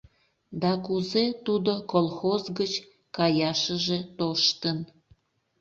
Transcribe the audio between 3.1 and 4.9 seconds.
каяшыже тоштын!